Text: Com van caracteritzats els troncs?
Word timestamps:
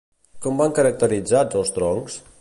Com 0.45 0.57
van 0.61 0.73
caracteritzats 0.79 1.61
els 1.63 1.75
troncs? 1.77 2.21